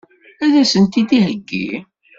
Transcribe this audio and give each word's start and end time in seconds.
Ad 0.43 0.53
as-tent-id-iheggi? 0.61 1.69